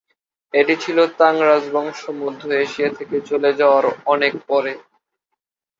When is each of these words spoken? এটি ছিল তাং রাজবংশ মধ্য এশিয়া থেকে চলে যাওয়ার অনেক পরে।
এটি 0.53 0.75
ছিল 0.83 0.97
তাং 1.19 1.33
রাজবংশ 1.49 1.99
মধ্য 2.21 2.41
এশিয়া 2.63 2.89
থেকে 2.97 3.17
চলে 3.29 3.49
যাওয়ার 3.59 3.85
অনেক 4.05 4.33
পরে। 4.47 4.73